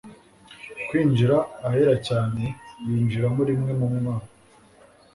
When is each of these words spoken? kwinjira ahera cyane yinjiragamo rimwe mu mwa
kwinjira 0.87 1.37
ahera 1.67 1.95
cyane 2.07 2.43
yinjiragamo 2.85 3.41
rimwe 3.49 3.71
mu 3.79 3.87
mwa 3.95 4.15